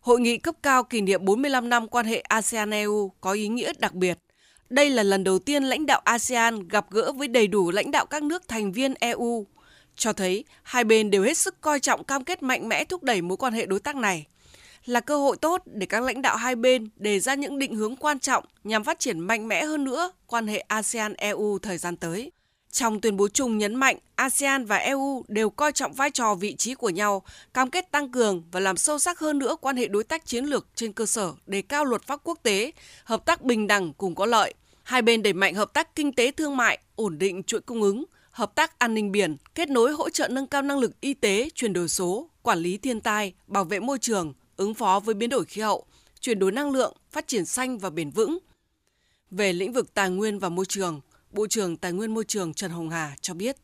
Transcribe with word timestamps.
Hội 0.00 0.20
nghị 0.20 0.38
cấp 0.38 0.54
cao 0.62 0.84
kỷ 0.84 1.00
niệm 1.00 1.24
45 1.24 1.68
năm 1.68 1.88
quan 1.88 2.06
hệ 2.06 2.22
ASEAN-EU 2.28 3.10
có 3.20 3.32
ý 3.32 3.48
nghĩa 3.48 3.72
đặc 3.78 3.94
biệt. 3.94 4.18
Đây 4.70 4.90
là 4.90 5.02
lần 5.02 5.24
đầu 5.24 5.38
tiên 5.38 5.64
lãnh 5.64 5.86
đạo 5.86 6.00
ASEAN 6.04 6.68
gặp 6.68 6.86
gỡ 6.90 7.12
với 7.12 7.28
đầy 7.28 7.46
đủ 7.46 7.70
lãnh 7.70 7.90
đạo 7.90 8.06
các 8.06 8.22
nước 8.22 8.48
thành 8.48 8.72
viên 8.72 8.94
EU, 8.94 9.46
cho 9.96 10.12
thấy 10.12 10.44
hai 10.62 10.84
bên 10.84 11.10
đều 11.10 11.22
hết 11.22 11.38
sức 11.38 11.60
coi 11.60 11.80
trọng 11.80 12.04
cam 12.04 12.24
kết 12.24 12.42
mạnh 12.42 12.68
mẽ 12.68 12.84
thúc 12.84 13.02
đẩy 13.02 13.22
mối 13.22 13.36
quan 13.36 13.52
hệ 13.52 13.66
đối 13.66 13.80
tác 13.80 13.96
này. 13.96 14.26
Là 14.84 15.00
cơ 15.00 15.16
hội 15.16 15.36
tốt 15.36 15.62
để 15.66 15.86
các 15.86 16.02
lãnh 16.02 16.22
đạo 16.22 16.36
hai 16.36 16.56
bên 16.56 16.88
đề 16.96 17.20
ra 17.20 17.34
những 17.34 17.58
định 17.58 17.74
hướng 17.74 17.96
quan 17.96 18.18
trọng 18.18 18.44
nhằm 18.64 18.84
phát 18.84 18.98
triển 18.98 19.20
mạnh 19.20 19.48
mẽ 19.48 19.64
hơn 19.64 19.84
nữa 19.84 20.12
quan 20.26 20.46
hệ 20.46 20.64
ASEAN-EU 20.68 21.58
thời 21.58 21.78
gian 21.78 21.96
tới. 21.96 22.32
Trong 22.72 23.00
tuyên 23.00 23.16
bố 23.16 23.28
chung 23.28 23.58
nhấn 23.58 23.74
mạnh, 23.74 23.96
ASEAN 24.14 24.64
và 24.64 24.76
EU 24.76 25.24
đều 25.28 25.50
coi 25.50 25.72
trọng 25.72 25.92
vai 25.92 26.10
trò 26.10 26.34
vị 26.34 26.54
trí 26.54 26.74
của 26.74 26.90
nhau, 26.90 27.22
cam 27.54 27.70
kết 27.70 27.90
tăng 27.90 28.10
cường 28.10 28.42
và 28.52 28.60
làm 28.60 28.76
sâu 28.76 28.98
sắc 28.98 29.18
hơn 29.18 29.38
nữa 29.38 29.56
quan 29.60 29.76
hệ 29.76 29.88
đối 29.88 30.04
tác 30.04 30.26
chiến 30.26 30.44
lược 30.44 30.66
trên 30.74 30.92
cơ 30.92 31.06
sở 31.06 31.32
đề 31.46 31.62
cao 31.62 31.84
luật 31.84 32.02
pháp 32.02 32.20
quốc 32.24 32.38
tế, 32.42 32.72
hợp 33.04 33.24
tác 33.26 33.42
bình 33.42 33.66
đẳng 33.66 33.92
cùng 33.92 34.14
có 34.14 34.26
lợi. 34.26 34.54
Hai 34.82 35.02
bên 35.02 35.22
đẩy 35.22 35.32
mạnh 35.32 35.54
hợp 35.54 35.72
tác 35.72 35.94
kinh 35.94 36.12
tế 36.12 36.30
thương 36.30 36.56
mại, 36.56 36.78
ổn 36.94 37.18
định 37.18 37.42
chuỗi 37.42 37.60
cung 37.60 37.82
ứng, 37.82 38.04
hợp 38.30 38.54
tác 38.54 38.78
an 38.78 38.94
ninh 38.94 39.12
biển, 39.12 39.36
kết 39.54 39.70
nối 39.70 39.92
hỗ 39.92 40.10
trợ 40.10 40.28
nâng 40.28 40.46
cao 40.46 40.62
năng 40.62 40.78
lực 40.78 41.00
y 41.00 41.14
tế, 41.14 41.48
chuyển 41.54 41.72
đổi 41.72 41.88
số, 41.88 42.30
quản 42.42 42.58
lý 42.58 42.76
thiên 42.76 43.00
tai, 43.00 43.34
bảo 43.46 43.64
vệ 43.64 43.80
môi 43.80 43.98
trường, 43.98 44.34
ứng 44.56 44.74
phó 44.74 45.00
với 45.00 45.14
biến 45.14 45.30
đổi 45.30 45.44
khí 45.44 45.60
hậu, 45.60 45.84
chuyển 46.20 46.38
đổi 46.38 46.52
năng 46.52 46.70
lượng, 46.70 46.96
phát 47.10 47.28
triển 47.28 47.44
xanh 47.44 47.78
và 47.78 47.90
bền 47.90 48.10
vững. 48.10 48.38
Về 49.30 49.52
lĩnh 49.52 49.72
vực 49.72 49.94
tài 49.94 50.10
nguyên 50.10 50.38
và 50.38 50.48
môi 50.48 50.66
trường, 50.66 51.00
Bộ 51.32 51.46
trưởng 51.46 51.76
Tài 51.76 51.92
nguyên 51.92 52.14
Môi 52.14 52.24
trường 52.24 52.54
Trần 52.54 52.70
Hồng 52.70 52.90
Hà 52.90 53.14
cho 53.20 53.34
biết. 53.34 53.56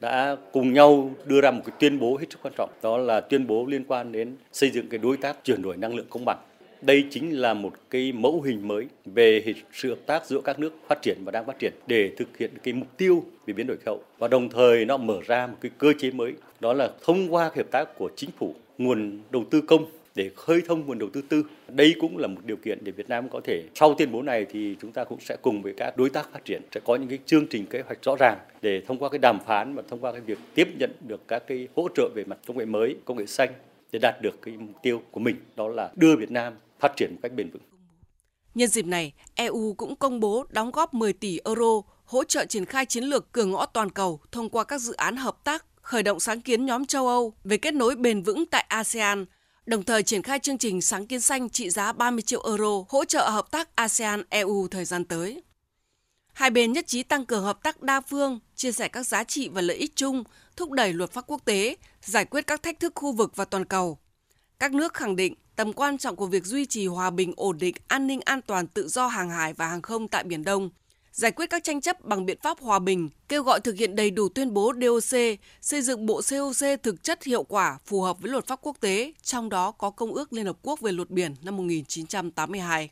Đã 0.00 0.36
cùng 0.52 0.72
nhau 0.72 1.10
đưa 1.24 1.40
ra 1.40 1.50
một 1.50 1.62
cái 1.66 1.76
tuyên 1.80 1.98
bố 1.98 2.16
hết 2.16 2.26
sức 2.30 2.38
quan 2.42 2.54
trọng, 2.56 2.70
đó 2.82 2.98
là 2.98 3.20
tuyên 3.20 3.46
bố 3.46 3.66
liên 3.66 3.84
quan 3.84 4.12
đến 4.12 4.36
xây 4.52 4.70
dựng 4.70 4.88
cái 4.88 4.98
đối 4.98 5.16
tác 5.16 5.36
chuyển 5.44 5.62
đổi 5.62 5.76
năng 5.76 5.94
lượng 5.94 6.06
công 6.10 6.24
bằng. 6.24 6.38
Đây 6.82 7.04
chính 7.10 7.40
là 7.40 7.54
một 7.54 7.72
cái 7.90 8.12
mẫu 8.12 8.42
hình 8.42 8.68
mới 8.68 8.86
về 9.04 9.54
sự 9.72 9.88
hợp 9.88 9.98
tác 10.06 10.26
giữa 10.26 10.40
các 10.44 10.58
nước 10.58 10.72
phát 10.88 11.02
triển 11.02 11.18
và 11.24 11.32
đang 11.32 11.46
phát 11.46 11.58
triển 11.58 11.72
để 11.86 12.14
thực 12.16 12.36
hiện 12.38 12.50
cái 12.62 12.74
mục 12.74 12.88
tiêu 12.96 13.24
về 13.46 13.54
biến 13.54 13.66
đổi 13.66 13.76
khí 13.76 13.82
hậu. 13.86 14.02
Và 14.18 14.28
đồng 14.28 14.48
thời 14.48 14.84
nó 14.84 14.96
mở 14.96 15.20
ra 15.26 15.46
một 15.46 15.56
cái 15.60 15.70
cơ 15.78 15.92
chế 15.98 16.10
mới, 16.10 16.32
đó 16.60 16.72
là 16.72 16.90
thông 17.04 17.34
qua 17.34 17.50
hợp 17.56 17.70
tác 17.70 17.98
của 17.98 18.10
chính 18.16 18.30
phủ, 18.38 18.54
nguồn 18.78 19.20
đầu 19.30 19.44
tư 19.50 19.60
công 19.60 19.86
để 20.20 20.30
khơi 20.36 20.62
thông 20.66 20.86
nguồn 20.86 20.98
đầu 20.98 21.08
tư 21.12 21.22
tư. 21.28 21.44
Đây 21.68 21.94
cũng 22.00 22.18
là 22.18 22.28
một 22.28 22.40
điều 22.44 22.56
kiện 22.56 22.78
để 22.84 22.92
Việt 22.92 23.08
Nam 23.08 23.28
có 23.28 23.40
thể 23.44 23.62
sau 23.74 23.94
tuyên 23.94 24.12
bố 24.12 24.22
này 24.22 24.46
thì 24.50 24.76
chúng 24.80 24.92
ta 24.92 25.04
cũng 25.04 25.20
sẽ 25.20 25.36
cùng 25.42 25.62
với 25.62 25.74
các 25.76 25.96
đối 25.96 26.10
tác 26.10 26.32
phát 26.32 26.44
triển 26.44 26.62
sẽ 26.74 26.80
có 26.84 26.96
những 26.96 27.08
cái 27.08 27.18
chương 27.26 27.46
trình 27.46 27.66
kế 27.66 27.80
hoạch 27.80 27.98
rõ 28.02 28.16
ràng 28.18 28.38
để 28.62 28.82
thông 28.86 28.98
qua 28.98 29.08
cái 29.08 29.18
đàm 29.18 29.38
phán 29.46 29.74
và 29.74 29.82
thông 29.88 30.00
qua 30.00 30.12
cái 30.12 30.20
việc 30.20 30.38
tiếp 30.54 30.68
nhận 30.78 30.92
được 31.08 31.28
các 31.28 31.42
cái 31.46 31.68
hỗ 31.76 31.88
trợ 31.94 32.08
về 32.14 32.24
mặt 32.24 32.38
công 32.46 32.58
nghệ 32.58 32.64
mới, 32.64 32.96
công 33.04 33.16
nghệ 33.16 33.26
xanh 33.26 33.52
để 33.92 33.98
đạt 34.02 34.22
được 34.22 34.42
cái 34.42 34.54
mục 34.56 34.82
tiêu 34.82 35.02
của 35.10 35.20
mình 35.20 35.36
đó 35.56 35.68
là 35.68 35.90
đưa 35.94 36.16
Việt 36.16 36.30
Nam 36.30 36.54
phát 36.80 36.92
triển 36.96 37.10
một 37.12 37.18
cách 37.22 37.32
bền 37.36 37.50
vững. 37.50 37.62
Nhân 38.54 38.68
dịp 38.68 38.86
này, 38.86 39.12
EU 39.34 39.74
cũng 39.76 39.96
công 39.96 40.20
bố 40.20 40.44
đóng 40.50 40.70
góp 40.70 40.94
10 40.94 41.12
tỷ 41.12 41.38
euro 41.44 41.82
hỗ 42.04 42.24
trợ 42.24 42.44
triển 42.44 42.64
khai 42.64 42.86
chiến 42.86 43.04
lược 43.04 43.32
cửa 43.32 43.44
ngõ 43.44 43.66
toàn 43.66 43.90
cầu 43.90 44.20
thông 44.32 44.50
qua 44.50 44.64
các 44.64 44.78
dự 44.78 44.92
án 44.92 45.16
hợp 45.16 45.44
tác 45.44 45.64
khởi 45.82 46.02
động 46.02 46.20
sáng 46.20 46.40
kiến 46.40 46.66
nhóm 46.66 46.86
châu 46.86 47.08
Âu 47.08 47.34
về 47.44 47.56
kết 47.56 47.74
nối 47.74 47.96
bền 47.96 48.22
vững 48.22 48.46
tại 48.46 48.64
ASEAN 48.68 49.26
đồng 49.70 49.82
thời 49.82 50.02
triển 50.02 50.22
khai 50.22 50.38
chương 50.38 50.58
trình 50.58 50.82
sáng 50.82 51.06
kiến 51.06 51.20
xanh 51.20 51.50
trị 51.50 51.70
giá 51.70 51.92
30 51.92 52.22
triệu 52.22 52.42
euro 52.46 52.84
hỗ 52.88 53.04
trợ 53.04 53.28
hợp 53.28 53.50
tác 53.50 53.76
ASEAN-EU 53.76 54.68
thời 54.68 54.84
gian 54.84 55.04
tới. 55.04 55.42
Hai 56.32 56.50
bên 56.50 56.72
nhất 56.72 56.86
trí 56.86 57.02
tăng 57.02 57.26
cường 57.26 57.44
hợp 57.44 57.62
tác 57.62 57.82
đa 57.82 58.00
phương, 58.00 58.40
chia 58.54 58.72
sẻ 58.72 58.88
các 58.88 59.06
giá 59.06 59.24
trị 59.24 59.48
và 59.48 59.60
lợi 59.60 59.76
ích 59.76 59.96
chung, 59.96 60.24
thúc 60.56 60.70
đẩy 60.70 60.92
luật 60.92 61.12
pháp 61.12 61.24
quốc 61.26 61.44
tế, 61.44 61.76
giải 62.02 62.24
quyết 62.24 62.46
các 62.46 62.62
thách 62.62 62.80
thức 62.80 62.92
khu 62.94 63.12
vực 63.12 63.36
và 63.36 63.44
toàn 63.44 63.64
cầu. 63.64 63.98
Các 64.58 64.72
nước 64.72 64.94
khẳng 64.94 65.16
định 65.16 65.34
tầm 65.56 65.72
quan 65.72 65.98
trọng 65.98 66.16
của 66.16 66.26
việc 66.26 66.44
duy 66.44 66.66
trì 66.66 66.86
hòa 66.86 67.10
bình, 67.10 67.32
ổn 67.36 67.58
định, 67.58 67.74
an 67.88 68.06
ninh 68.06 68.20
an 68.24 68.40
toàn 68.42 68.66
tự 68.66 68.88
do 68.88 69.06
hàng 69.06 69.30
hải 69.30 69.52
và 69.52 69.68
hàng 69.68 69.82
không 69.82 70.08
tại 70.08 70.24
Biển 70.24 70.44
Đông, 70.44 70.70
giải 71.12 71.30
quyết 71.30 71.50
các 71.50 71.64
tranh 71.64 71.80
chấp 71.80 72.04
bằng 72.04 72.26
biện 72.26 72.38
pháp 72.42 72.60
hòa 72.60 72.78
bình, 72.78 73.10
kêu 73.28 73.42
gọi 73.42 73.60
thực 73.60 73.76
hiện 73.76 73.96
đầy 73.96 74.10
đủ 74.10 74.28
tuyên 74.28 74.54
bố 74.54 74.72
DOC, 74.80 75.20
xây 75.60 75.82
dựng 75.82 76.06
bộ 76.06 76.20
COC 76.30 76.82
thực 76.82 77.02
chất 77.02 77.24
hiệu 77.24 77.42
quả 77.42 77.78
phù 77.86 78.02
hợp 78.02 78.20
với 78.20 78.30
luật 78.30 78.46
pháp 78.46 78.58
quốc 78.62 78.76
tế, 78.80 79.12
trong 79.22 79.48
đó 79.48 79.70
có 79.70 79.90
Công 79.90 80.14
ước 80.14 80.32
Liên 80.32 80.46
Hợp 80.46 80.58
Quốc 80.62 80.80
về 80.80 80.92
luật 80.92 81.10
biển 81.10 81.34
năm 81.42 81.56
1982. 81.56 82.90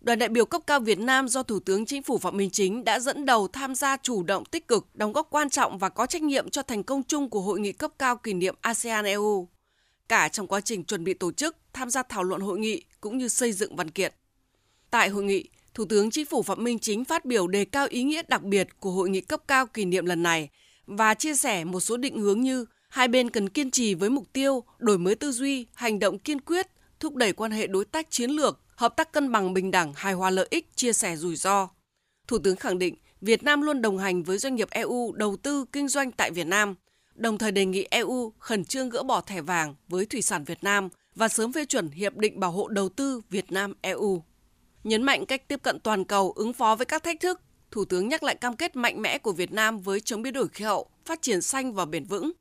Đoàn 0.00 0.18
đại 0.18 0.28
biểu 0.28 0.44
cấp 0.44 0.62
cao 0.66 0.80
Việt 0.80 0.98
Nam 0.98 1.28
do 1.28 1.42
Thủ 1.42 1.60
tướng 1.60 1.86
Chính 1.86 2.02
phủ 2.02 2.18
Phạm 2.18 2.36
Minh 2.36 2.50
Chính 2.50 2.84
đã 2.84 3.00
dẫn 3.00 3.24
đầu 3.24 3.48
tham 3.48 3.74
gia 3.74 3.96
chủ 3.96 4.22
động 4.22 4.44
tích 4.44 4.68
cực, 4.68 4.86
đóng 4.94 5.12
góp 5.12 5.28
quan 5.30 5.50
trọng 5.50 5.78
và 5.78 5.88
có 5.88 6.06
trách 6.06 6.22
nhiệm 6.22 6.50
cho 6.50 6.62
thành 6.62 6.82
công 6.82 7.02
chung 7.02 7.30
của 7.30 7.40
hội 7.40 7.60
nghị 7.60 7.72
cấp 7.72 7.92
cao 7.98 8.16
kỷ 8.16 8.32
niệm 8.32 8.54
ASEAN-EU, 8.60 9.46
cả 10.08 10.28
trong 10.28 10.46
quá 10.46 10.60
trình 10.60 10.84
chuẩn 10.84 11.04
bị 11.04 11.14
tổ 11.14 11.32
chức, 11.32 11.56
tham 11.72 11.90
gia 11.90 12.02
thảo 12.02 12.22
luận 12.22 12.40
hội 12.40 12.58
nghị 12.58 12.84
cũng 13.00 13.18
như 13.18 13.28
xây 13.28 13.52
dựng 13.52 13.76
văn 13.76 13.90
kiện. 13.90 14.12
Tại 14.90 15.08
hội 15.08 15.24
nghị, 15.24 15.48
Thủ 15.76 15.84
tướng 15.84 16.10
Chính 16.10 16.26
phủ 16.26 16.42
Phạm 16.42 16.64
Minh 16.64 16.78
Chính 16.78 17.04
phát 17.04 17.24
biểu 17.24 17.48
đề 17.48 17.64
cao 17.64 17.86
ý 17.90 18.02
nghĩa 18.02 18.22
đặc 18.28 18.42
biệt 18.42 18.68
của 18.80 18.90
hội 18.90 19.10
nghị 19.10 19.20
cấp 19.20 19.40
cao 19.48 19.66
kỷ 19.66 19.84
niệm 19.84 20.06
lần 20.06 20.22
này 20.22 20.48
và 20.86 21.14
chia 21.14 21.34
sẻ 21.34 21.64
một 21.64 21.80
số 21.80 21.96
định 21.96 22.18
hướng 22.18 22.40
như 22.40 22.64
hai 22.88 23.08
bên 23.08 23.30
cần 23.30 23.48
kiên 23.48 23.70
trì 23.70 23.94
với 23.94 24.10
mục 24.10 24.32
tiêu 24.32 24.64
đổi 24.78 24.98
mới 24.98 25.14
tư 25.14 25.32
duy, 25.32 25.66
hành 25.74 25.98
động 25.98 26.18
kiên 26.18 26.40
quyết, 26.40 26.66
thúc 27.00 27.14
đẩy 27.14 27.32
quan 27.32 27.50
hệ 27.50 27.66
đối 27.66 27.84
tác 27.84 28.10
chiến 28.10 28.30
lược, 28.30 28.60
hợp 28.76 28.96
tác 28.96 29.12
cân 29.12 29.32
bằng 29.32 29.54
bình 29.54 29.70
đẳng, 29.70 29.92
hài 29.96 30.12
hòa 30.12 30.30
lợi 30.30 30.46
ích, 30.50 30.76
chia 30.76 30.92
sẻ 30.92 31.16
rủi 31.16 31.36
ro. 31.36 31.68
Thủ 32.28 32.38
tướng 32.38 32.56
khẳng 32.56 32.78
định 32.78 32.96
Việt 33.20 33.42
Nam 33.42 33.62
luôn 33.62 33.82
đồng 33.82 33.98
hành 33.98 34.22
với 34.22 34.38
doanh 34.38 34.54
nghiệp 34.54 34.70
EU 34.70 35.12
đầu 35.12 35.36
tư 35.36 35.64
kinh 35.72 35.88
doanh 35.88 36.12
tại 36.12 36.30
Việt 36.30 36.46
Nam, 36.46 36.74
đồng 37.14 37.38
thời 37.38 37.52
đề 37.52 37.64
nghị 37.64 37.86
EU 37.90 38.32
khẩn 38.38 38.64
trương 38.64 38.88
gỡ 38.88 39.02
bỏ 39.02 39.20
thẻ 39.20 39.40
vàng 39.40 39.74
với 39.88 40.06
thủy 40.06 40.22
sản 40.22 40.44
Việt 40.44 40.64
Nam 40.64 40.88
và 41.14 41.28
sớm 41.28 41.52
phê 41.52 41.64
chuẩn 41.64 41.90
hiệp 41.90 42.16
định 42.16 42.40
bảo 42.40 42.50
hộ 42.50 42.68
đầu 42.68 42.88
tư 42.88 43.20
Việt 43.30 43.52
Nam 43.52 43.72
EU. 43.80 44.22
Nhấn 44.86 45.02
mạnh 45.02 45.26
cách 45.26 45.48
tiếp 45.48 45.62
cận 45.62 45.80
toàn 45.80 46.04
cầu 46.04 46.32
ứng 46.36 46.52
phó 46.52 46.74
với 46.74 46.86
các 46.86 47.02
thách 47.02 47.20
thức, 47.20 47.40
Thủ 47.70 47.84
tướng 47.84 48.08
nhắc 48.08 48.22
lại 48.22 48.34
cam 48.34 48.56
kết 48.56 48.76
mạnh 48.76 49.02
mẽ 49.02 49.18
của 49.18 49.32
Việt 49.32 49.52
Nam 49.52 49.80
với 49.80 50.00
chống 50.00 50.22
biến 50.22 50.32
đổi 50.32 50.48
khí 50.48 50.64
hậu, 50.64 50.90
phát 51.04 51.22
triển 51.22 51.42
xanh 51.42 51.72
và 51.72 51.84
bền 51.84 52.04
vững. 52.04 52.32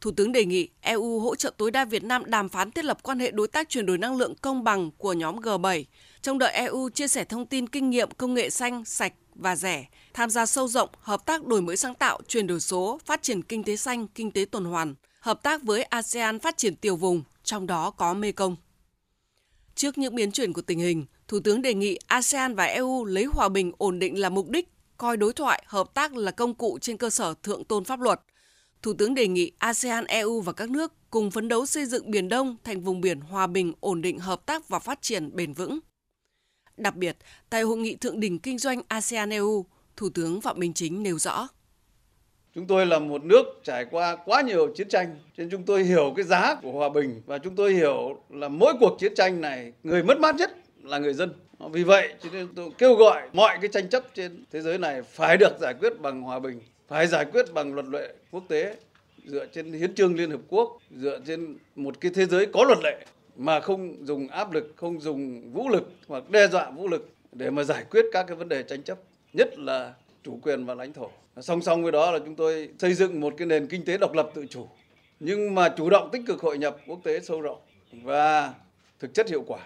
Thủ 0.00 0.10
tướng 0.10 0.32
đề 0.32 0.44
nghị 0.44 0.68
EU 0.80 1.20
hỗ 1.20 1.36
trợ 1.36 1.52
tối 1.56 1.70
đa 1.70 1.84
Việt 1.84 2.04
Nam 2.04 2.22
đàm 2.26 2.48
phán 2.48 2.70
thiết 2.70 2.84
lập 2.84 2.98
quan 3.02 3.18
hệ 3.18 3.30
đối 3.30 3.48
tác 3.48 3.68
chuyển 3.68 3.86
đổi 3.86 3.98
năng 3.98 4.16
lượng 4.16 4.34
công 4.34 4.64
bằng 4.64 4.90
của 4.98 5.12
nhóm 5.12 5.36
G7, 5.36 5.84
trong 6.22 6.38
đợi 6.38 6.52
EU 6.52 6.88
chia 6.88 7.08
sẻ 7.08 7.24
thông 7.24 7.46
tin 7.46 7.68
kinh 7.68 7.90
nghiệm 7.90 8.10
công 8.10 8.34
nghệ 8.34 8.50
xanh, 8.50 8.84
sạch 8.84 9.12
và 9.34 9.56
rẻ, 9.56 9.86
tham 10.14 10.30
gia 10.30 10.46
sâu 10.46 10.68
rộng 10.68 10.88
hợp 11.00 11.26
tác 11.26 11.44
đổi 11.46 11.62
mới 11.62 11.76
sáng 11.76 11.94
tạo, 11.94 12.20
chuyển 12.28 12.46
đổi 12.46 12.60
số, 12.60 13.00
phát 13.04 13.22
triển 13.22 13.42
kinh 13.42 13.64
tế 13.64 13.76
xanh, 13.76 14.06
kinh 14.08 14.30
tế 14.30 14.44
tuần 14.44 14.64
hoàn, 14.64 14.94
hợp 15.20 15.42
tác 15.42 15.62
với 15.62 15.82
ASEAN 15.82 16.38
phát 16.38 16.56
triển 16.56 16.76
tiểu 16.76 16.96
vùng, 16.96 17.22
trong 17.44 17.66
đó 17.66 17.90
có 17.90 18.14
Mekong. 18.14 18.56
Trước 19.74 19.98
những 19.98 20.14
biến 20.14 20.32
chuyển 20.32 20.52
của 20.52 20.62
tình 20.62 20.78
hình, 20.78 21.06
Thủ 21.32 21.40
tướng 21.40 21.62
đề 21.62 21.74
nghị 21.74 21.98
ASEAN 22.06 22.54
và 22.54 22.64
EU 22.64 23.04
lấy 23.04 23.24
hòa 23.24 23.48
bình 23.48 23.72
ổn 23.78 23.98
định 23.98 24.20
là 24.20 24.28
mục 24.28 24.48
đích, 24.48 24.68
coi 24.96 25.16
đối 25.16 25.32
thoại, 25.32 25.62
hợp 25.66 25.94
tác 25.94 26.16
là 26.16 26.30
công 26.30 26.54
cụ 26.54 26.78
trên 26.80 26.96
cơ 26.96 27.10
sở 27.10 27.34
thượng 27.42 27.64
tôn 27.64 27.84
pháp 27.84 28.00
luật. 28.00 28.20
Thủ 28.82 28.92
tướng 28.92 29.14
đề 29.14 29.28
nghị 29.28 29.52
ASEAN, 29.58 30.04
EU 30.04 30.40
và 30.40 30.52
các 30.52 30.70
nước 30.70 30.92
cùng 31.10 31.30
phấn 31.30 31.48
đấu 31.48 31.66
xây 31.66 31.86
dựng 31.86 32.10
Biển 32.10 32.28
Đông 32.28 32.56
thành 32.64 32.80
vùng 32.80 33.00
biển 33.00 33.20
hòa 33.20 33.46
bình, 33.46 33.72
ổn 33.80 34.02
định, 34.02 34.18
hợp 34.18 34.46
tác 34.46 34.68
và 34.68 34.78
phát 34.78 35.02
triển 35.02 35.36
bền 35.36 35.52
vững. 35.52 35.78
Đặc 36.76 36.96
biệt, 36.96 37.16
tại 37.50 37.62
hội 37.62 37.76
nghị 37.76 37.96
thượng 37.96 38.20
đỉnh 38.20 38.38
kinh 38.38 38.58
doanh 38.58 38.82
ASEAN-EU, 38.88 39.64
Thủ 39.96 40.08
tướng 40.14 40.40
Phạm 40.40 40.58
Minh 40.58 40.72
Chính 40.74 41.02
nêu 41.02 41.18
rõ. 41.18 41.48
Chúng 42.54 42.66
tôi 42.66 42.86
là 42.86 42.98
một 42.98 43.24
nước 43.24 43.46
trải 43.64 43.84
qua 43.90 44.16
quá 44.24 44.42
nhiều 44.42 44.74
chiến 44.76 44.88
tranh, 44.88 45.16
nên 45.36 45.50
chúng 45.50 45.62
tôi 45.62 45.84
hiểu 45.84 46.12
cái 46.16 46.24
giá 46.24 46.54
của 46.62 46.72
hòa 46.72 46.88
bình 46.88 47.22
và 47.26 47.38
chúng 47.38 47.56
tôi 47.56 47.72
hiểu 47.72 48.20
là 48.30 48.48
mỗi 48.48 48.74
cuộc 48.80 48.96
chiến 48.98 49.14
tranh 49.16 49.40
này 49.40 49.72
người 49.82 50.02
mất 50.02 50.20
mát 50.20 50.34
nhất 50.34 50.61
là 50.82 50.98
người 50.98 51.14
dân. 51.14 51.32
Vì 51.72 51.84
vậy 51.84 52.14
cho 52.22 52.28
nên 52.32 52.48
tôi 52.54 52.70
kêu 52.78 52.94
gọi 52.94 53.28
mọi 53.32 53.58
cái 53.60 53.70
tranh 53.72 53.88
chấp 53.88 54.04
trên 54.14 54.44
thế 54.50 54.60
giới 54.60 54.78
này 54.78 55.02
phải 55.02 55.36
được 55.36 55.58
giải 55.60 55.74
quyết 55.80 56.00
bằng 56.00 56.22
hòa 56.22 56.38
bình, 56.38 56.60
phải 56.88 57.06
giải 57.06 57.24
quyết 57.32 57.46
bằng 57.54 57.74
luật 57.74 57.86
lệ 57.86 58.14
quốc 58.30 58.44
tế 58.48 58.76
dựa 59.24 59.46
trên 59.46 59.72
hiến 59.72 59.94
trương 59.94 60.16
Liên 60.16 60.30
Hợp 60.30 60.40
Quốc, 60.48 60.78
dựa 60.90 61.20
trên 61.26 61.56
một 61.76 62.00
cái 62.00 62.12
thế 62.14 62.26
giới 62.26 62.46
có 62.46 62.64
luật 62.64 62.78
lệ 62.82 63.04
mà 63.36 63.60
không 63.60 64.06
dùng 64.06 64.28
áp 64.28 64.52
lực, 64.52 64.72
không 64.76 65.00
dùng 65.00 65.52
vũ 65.52 65.68
lực 65.68 65.92
hoặc 66.08 66.30
đe 66.30 66.48
dọa 66.48 66.70
vũ 66.70 66.88
lực 66.88 67.10
để 67.32 67.50
mà 67.50 67.64
giải 67.64 67.84
quyết 67.90 68.04
các 68.12 68.22
cái 68.22 68.36
vấn 68.36 68.48
đề 68.48 68.62
tranh 68.62 68.82
chấp, 68.82 68.98
nhất 69.32 69.58
là 69.58 69.94
chủ 70.22 70.38
quyền 70.42 70.64
và 70.64 70.74
lãnh 70.74 70.92
thổ. 70.92 71.10
Song 71.40 71.62
song 71.62 71.82
với 71.82 71.92
đó 71.92 72.10
là 72.10 72.18
chúng 72.18 72.34
tôi 72.34 72.68
xây 72.78 72.94
dựng 72.94 73.20
một 73.20 73.34
cái 73.36 73.46
nền 73.46 73.66
kinh 73.66 73.84
tế 73.84 73.98
độc 73.98 74.14
lập 74.14 74.30
tự 74.34 74.46
chủ, 74.46 74.68
nhưng 75.20 75.54
mà 75.54 75.68
chủ 75.68 75.90
động 75.90 76.08
tích 76.12 76.22
cực 76.26 76.40
hội 76.40 76.58
nhập 76.58 76.76
quốc 76.86 77.00
tế 77.04 77.20
sâu 77.20 77.40
rộng 77.40 77.58
và 77.92 78.54
thực 79.00 79.14
chất 79.14 79.28
hiệu 79.28 79.44
quả 79.46 79.60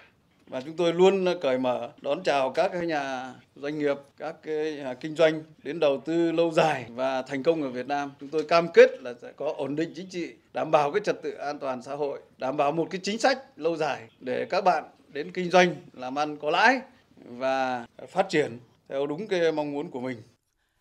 và 0.47 0.61
chúng 0.61 0.77
tôi 0.77 0.93
luôn 0.93 1.27
cởi 1.41 1.59
mở 1.59 1.91
đón 2.01 2.23
chào 2.23 2.51
các 2.51 2.73
nhà 2.85 3.35
doanh 3.57 3.79
nghiệp, 3.79 3.97
các 4.17 4.37
cái 4.43 4.75
nhà 4.77 4.95
kinh 4.95 5.17
doanh 5.17 5.43
đến 5.63 5.81
đầu 5.81 6.03
tư 6.05 6.33
lâu 6.33 6.53
dài 6.53 6.87
và 6.89 7.23
thành 7.23 7.43
công 7.43 7.63
ở 7.63 7.69
Việt 7.69 7.87
Nam. 7.87 8.13
Chúng 8.21 8.29
tôi 8.29 8.43
cam 8.43 8.69
kết 8.75 8.91
là 9.03 9.15
sẽ 9.23 9.33
có 9.37 9.55
ổn 9.57 9.77
định 9.77 9.93
chính 9.97 10.09
trị, 10.09 10.33
đảm 10.53 10.71
bảo 10.71 10.93
cái 10.93 11.01
trật 11.05 11.23
tự 11.23 11.33
an 11.33 11.59
toàn 11.59 11.83
xã 11.83 11.95
hội, 11.95 12.21
đảm 12.39 12.57
bảo 12.57 12.73
một 12.73 12.89
cái 12.91 13.01
chính 13.05 13.19
sách 13.19 13.39
lâu 13.57 13.77
dài 13.77 14.09
để 14.21 14.47
các 14.51 14.65
bạn 14.65 14.85
đến 15.09 15.33
kinh 15.33 15.51
doanh 15.51 15.75
làm 15.93 16.19
ăn 16.19 16.37
có 16.37 16.51
lãi 16.51 16.81
và 17.25 17.87
phát 18.09 18.29
triển 18.29 18.59
theo 18.89 19.07
đúng 19.07 19.29
cái 19.29 19.53
mong 19.53 19.73
muốn 19.73 19.91
của 19.91 20.01
mình. 20.01 20.17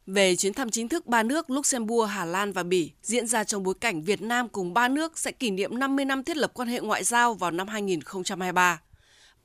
về 0.07 0.35
chuyến 0.35 0.53
thăm 0.53 0.69
chính 0.69 0.89
thức 0.89 1.05
ba 1.07 1.23
nước 1.23 1.49
Luxembourg, 1.49 2.09
Hà 2.09 2.25
Lan 2.25 2.51
và 2.51 2.63
Bỉ 2.63 2.91
diễn 3.01 3.27
ra 3.27 3.43
trong 3.43 3.63
bối 3.63 3.73
cảnh 3.81 4.01
Việt 4.01 4.21
Nam 4.21 4.49
cùng 4.49 4.73
ba 4.73 4.87
nước 4.87 5.19
sẽ 5.19 5.31
kỷ 5.31 5.51
niệm 5.51 5.79
50 5.79 6.05
năm 6.05 6.23
thiết 6.23 6.37
lập 6.37 6.51
quan 6.53 6.67
hệ 6.67 6.79
ngoại 6.79 7.03
giao 7.03 7.33
vào 7.33 7.51
năm 7.51 7.67
2023. 7.67 8.81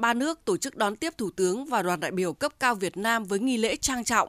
Ba 0.01 0.15
nước 0.15 0.45
tổ 0.45 0.57
chức 0.57 0.77
đón 0.77 0.97
tiếp 0.97 1.19
Thủ 1.19 1.31
tướng 1.31 1.65
và 1.65 1.83
đoàn 1.83 2.01
đại 2.01 2.11
biểu 2.11 2.33
cấp 2.33 2.53
cao 2.61 2.75
Việt 2.75 2.97
Nam 2.97 3.25
với 3.25 3.39
nghi 3.39 3.57
lễ 3.57 3.77
trang 3.77 4.05
trọng. 4.05 4.29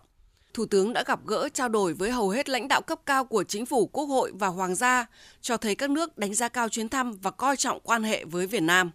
Thủ 0.54 0.66
tướng 0.66 0.94
đã 0.94 1.04
gặp 1.08 1.20
gỡ 1.26 1.50
trao 1.54 1.70
đổi 1.70 1.94
với 1.94 2.12
hầu 2.12 2.30
hết 2.30 2.50
lãnh 2.50 2.68
đạo 2.68 2.82
cấp 2.82 3.00
cao 3.06 3.26
của 3.26 3.44
chính 3.44 3.66
phủ, 3.66 3.86
quốc 3.88 4.06
hội 4.06 4.32
và 4.34 4.48
hoàng 4.48 4.76
gia, 4.76 5.06
cho 5.42 5.58
thấy 5.58 5.76
các 5.76 5.90
nước 5.90 6.18
đánh 6.18 6.34
giá 6.34 6.48
cao 6.48 6.70
chuyến 6.70 6.90
thăm 6.90 7.12
và 7.22 7.32
coi 7.32 7.58
trọng 7.58 7.80
quan 7.84 8.04
hệ 8.04 8.26
với 8.26 8.48
Việt 8.48 8.60
Nam. 8.60 8.92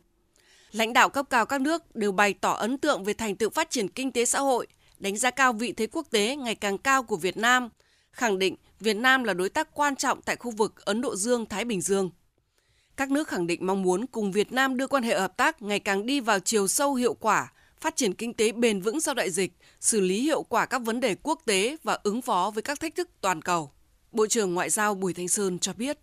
Lãnh 0.72 0.92
đạo 0.92 1.08
cấp 1.08 1.26
cao 1.30 1.46
các 1.46 1.60
nước 1.60 1.96
đều 1.96 2.12
bày 2.12 2.34
tỏ 2.34 2.52
ấn 2.52 2.78
tượng 2.78 3.04
về 3.04 3.14
thành 3.14 3.36
tựu 3.36 3.50
phát 3.50 3.70
triển 3.70 3.88
kinh 3.88 4.12
tế 4.12 4.24
xã 4.24 4.40
hội, 4.40 4.66
đánh 4.98 5.16
giá 5.16 5.30
cao 5.30 5.52
vị 5.52 5.72
thế 5.72 5.86
quốc 5.86 6.06
tế 6.10 6.36
ngày 6.36 6.54
càng 6.54 6.78
cao 6.78 7.02
của 7.02 7.16
Việt 7.16 7.36
Nam, 7.36 7.68
khẳng 8.12 8.38
định 8.38 8.56
Việt 8.80 8.96
Nam 8.96 9.24
là 9.24 9.34
đối 9.34 9.48
tác 9.48 9.74
quan 9.74 9.96
trọng 9.96 10.22
tại 10.22 10.36
khu 10.36 10.50
vực 10.50 10.84
Ấn 10.84 11.00
Độ 11.00 11.16
Dương-Thái 11.16 11.64
Bình 11.64 11.80
Dương. 11.80 12.10
Các 12.96 13.10
nước 13.10 13.28
khẳng 13.28 13.46
định 13.46 13.66
mong 13.66 13.82
muốn 13.82 14.06
cùng 14.06 14.32
Việt 14.32 14.52
Nam 14.52 14.76
đưa 14.76 14.86
quan 14.86 15.02
hệ 15.02 15.18
hợp 15.18 15.36
tác 15.36 15.62
ngày 15.62 15.78
càng 15.80 16.06
đi 16.06 16.20
vào 16.20 16.38
chiều 16.38 16.66
sâu 16.66 16.94
hiệu 16.94 17.14
quả, 17.14 17.52
phát 17.80 17.96
triển 17.96 18.14
kinh 18.14 18.34
tế 18.34 18.52
bền 18.52 18.80
vững 18.80 19.00
sau 19.00 19.14
đại 19.14 19.30
dịch, 19.30 19.52
xử 19.80 20.00
lý 20.00 20.20
hiệu 20.20 20.42
quả 20.42 20.66
các 20.66 20.82
vấn 20.84 21.00
đề 21.00 21.16
quốc 21.22 21.40
tế 21.44 21.76
và 21.82 21.98
ứng 22.02 22.22
phó 22.22 22.50
với 22.54 22.62
các 22.62 22.80
thách 22.80 22.94
thức 22.94 23.08
toàn 23.20 23.42
cầu. 23.42 23.70
Bộ 24.12 24.26
trưởng 24.26 24.54
Ngoại 24.54 24.70
giao 24.70 24.94
Bùi 24.94 25.14
Thanh 25.14 25.28
Sơn 25.28 25.58
cho 25.58 25.72
biết. 25.76 25.98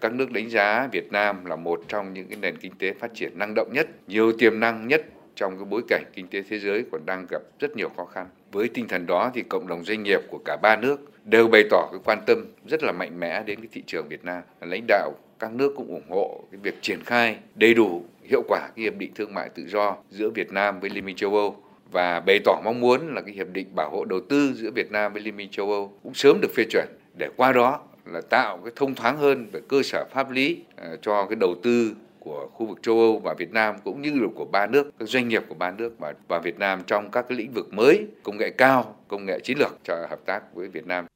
Các 0.00 0.12
nước 0.12 0.30
đánh 0.30 0.50
giá 0.50 0.88
Việt 0.92 1.12
Nam 1.12 1.44
là 1.44 1.56
một 1.56 1.80
trong 1.88 2.12
những 2.12 2.28
cái 2.28 2.38
nền 2.38 2.56
kinh 2.56 2.78
tế 2.78 2.94
phát 3.00 3.10
triển 3.14 3.38
năng 3.38 3.54
động 3.54 3.72
nhất, 3.72 3.88
nhiều 4.06 4.32
tiềm 4.38 4.60
năng 4.60 4.88
nhất 4.88 5.02
trong 5.36 5.56
cái 5.56 5.64
bối 5.64 5.82
cảnh 5.88 6.04
kinh 6.14 6.28
tế 6.28 6.42
thế 6.42 6.58
giới 6.58 6.84
còn 6.92 7.06
đang 7.06 7.26
gặp 7.30 7.42
rất 7.58 7.76
nhiều 7.76 7.88
khó 7.96 8.04
khăn. 8.04 8.28
Với 8.52 8.68
tinh 8.68 8.88
thần 8.88 9.06
đó 9.06 9.30
thì 9.34 9.42
cộng 9.42 9.68
đồng 9.68 9.84
doanh 9.84 10.02
nghiệp 10.02 10.20
của 10.30 10.38
cả 10.44 10.56
ba 10.62 10.76
nước 10.76 10.96
đều 11.24 11.48
bày 11.48 11.62
tỏ 11.70 11.88
cái 11.92 12.00
quan 12.04 12.18
tâm 12.26 12.46
rất 12.66 12.82
là 12.82 12.92
mạnh 12.92 13.20
mẽ 13.20 13.42
đến 13.42 13.60
cái 13.60 13.68
thị 13.72 13.82
trường 13.86 14.08
Việt 14.08 14.24
Nam. 14.24 14.42
Lãnh 14.60 14.84
đạo 14.88 15.12
các 15.38 15.52
nước 15.52 15.72
cũng 15.76 15.88
ủng 15.88 16.10
hộ 16.10 16.44
cái 16.50 16.60
việc 16.62 16.82
triển 16.82 17.04
khai 17.04 17.36
đầy 17.54 17.74
đủ 17.74 18.04
hiệu 18.22 18.42
quả 18.48 18.68
cái 18.76 18.82
hiệp 18.82 18.96
định 18.98 19.10
thương 19.14 19.34
mại 19.34 19.48
tự 19.48 19.66
do 19.66 19.96
giữa 20.10 20.30
Việt 20.30 20.52
Nam 20.52 20.80
với 20.80 20.90
Liên 20.90 21.04
minh 21.04 21.16
châu 21.16 21.36
Âu 21.36 21.56
và 21.92 22.20
bày 22.20 22.38
tỏ 22.44 22.60
mong 22.64 22.80
muốn 22.80 23.14
là 23.14 23.20
cái 23.20 23.34
hiệp 23.34 23.46
định 23.52 23.66
bảo 23.74 23.90
hộ 23.90 24.04
đầu 24.04 24.20
tư 24.28 24.52
giữa 24.54 24.70
Việt 24.70 24.92
Nam 24.92 25.12
với 25.12 25.22
Liên 25.22 25.36
minh 25.36 25.48
châu 25.50 25.72
Âu 25.72 25.92
cũng 26.02 26.14
sớm 26.14 26.40
được 26.40 26.50
phê 26.54 26.64
chuẩn 26.70 26.86
để 27.18 27.28
qua 27.36 27.52
đó 27.52 27.80
là 28.06 28.20
tạo 28.20 28.56
cái 28.64 28.72
thông 28.76 28.94
thoáng 28.94 29.16
hơn 29.16 29.46
về 29.52 29.60
cơ 29.68 29.82
sở 29.82 30.04
pháp 30.10 30.30
lý 30.30 30.62
à, 30.76 30.88
cho 31.02 31.26
cái 31.26 31.36
đầu 31.36 31.54
tư 31.62 31.94
của 32.20 32.48
khu 32.52 32.66
vực 32.66 32.78
châu 32.82 32.98
Âu 33.00 33.18
và 33.18 33.34
Việt 33.34 33.52
Nam 33.52 33.76
cũng 33.84 34.02
như 34.02 34.10
là 34.14 34.28
của 34.34 34.44
ba 34.44 34.66
nước, 34.66 34.90
các 34.98 35.08
doanh 35.08 35.28
nghiệp 35.28 35.42
của 35.48 35.54
ba 35.54 35.70
nước 35.70 35.98
và, 35.98 36.14
và 36.28 36.38
Việt 36.38 36.58
Nam 36.58 36.82
trong 36.86 37.10
các 37.10 37.26
cái 37.28 37.38
lĩnh 37.38 37.52
vực 37.52 37.74
mới, 37.74 38.06
công 38.22 38.38
nghệ 38.38 38.50
cao, 38.50 38.96
công 39.08 39.26
nghệ 39.26 39.40
chiến 39.40 39.58
lược 39.58 39.78
cho 39.84 40.06
hợp 40.10 40.20
tác 40.26 40.54
với 40.54 40.68
Việt 40.68 40.86
Nam. 40.86 41.06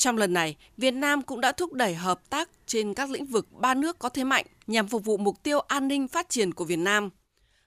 Trong 0.00 0.16
lần 0.16 0.32
này, 0.32 0.56
Việt 0.76 0.90
Nam 0.90 1.22
cũng 1.22 1.40
đã 1.40 1.52
thúc 1.52 1.72
đẩy 1.72 1.94
hợp 1.94 2.30
tác 2.30 2.48
trên 2.66 2.94
các 2.94 3.10
lĩnh 3.10 3.26
vực 3.26 3.52
ba 3.52 3.74
nước 3.74 3.98
có 3.98 4.08
thế 4.08 4.24
mạnh 4.24 4.46
nhằm 4.66 4.88
phục 4.88 5.04
vụ 5.04 5.16
mục 5.16 5.42
tiêu 5.42 5.60
an 5.60 5.88
ninh 5.88 6.08
phát 6.08 6.28
triển 6.28 6.54
của 6.54 6.64
Việt 6.64 6.78
Nam. 6.78 7.10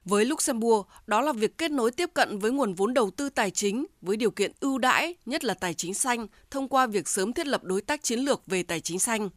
Với 0.04 0.24
Luxembourg, 0.24 0.86
đó 1.06 1.20
là 1.20 1.32
việc 1.32 1.58
kết 1.58 1.70
nối 1.70 1.90
tiếp 1.90 2.10
cận 2.14 2.38
với 2.38 2.50
nguồn 2.52 2.74
vốn 2.74 2.94
đầu 2.94 3.10
tư 3.10 3.28
tài 3.28 3.50
chính 3.50 3.86
với 4.00 4.16
điều 4.16 4.30
kiện 4.30 4.52
ưu 4.60 4.78
đãi, 4.78 5.14
nhất 5.26 5.44
là 5.44 5.54
tài 5.54 5.74
chính 5.74 5.94
xanh, 5.94 6.26
thông 6.50 6.68
qua 6.68 6.86
việc 6.86 7.08
sớm 7.08 7.32
thiết 7.32 7.46
lập 7.46 7.64
đối 7.64 7.80
tác 7.80 8.02
chiến 8.02 8.20
lược 8.20 8.46
về 8.46 8.62
tài 8.62 8.80
chính 8.80 8.98
xanh. 8.98 9.30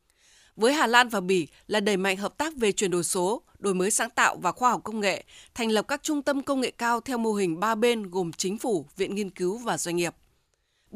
Với 0.55 0.73
Hà 0.73 0.87
Lan 0.87 1.09
và 1.09 1.21
Bỉ 1.21 1.47
là 1.67 1.79
đẩy 1.79 1.97
mạnh 1.97 2.17
hợp 2.17 2.37
tác 2.37 2.55
về 2.55 2.71
chuyển 2.71 2.91
đổi 2.91 3.03
số, 3.03 3.41
đổi 3.59 3.73
mới 3.73 3.91
sáng 3.91 4.09
tạo 4.09 4.35
và 4.41 4.51
khoa 4.51 4.69
học 4.69 4.81
công 4.83 4.99
nghệ, 4.99 5.23
thành 5.53 5.71
lập 5.71 5.87
các 5.87 6.03
trung 6.03 6.21
tâm 6.21 6.43
công 6.43 6.61
nghệ 6.61 6.71
cao 6.71 7.01
theo 7.01 7.17
mô 7.17 7.33
hình 7.33 7.59
ba 7.59 7.75
bên 7.75 8.09
gồm 8.09 8.31
chính 8.33 8.57
phủ, 8.57 8.85
viện 8.97 9.15
nghiên 9.15 9.29
cứu 9.29 9.57
và 9.57 9.77
doanh 9.77 9.95
nghiệp. 9.95 10.13